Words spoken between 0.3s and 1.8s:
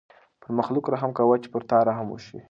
پر مخلوق رحم کوه چې پر تا